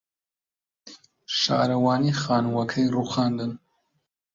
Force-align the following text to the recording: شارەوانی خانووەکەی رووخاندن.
شارەوانی 1.39 2.17
خانووەکەی 2.21 2.85
رووخاندن. 2.93 3.51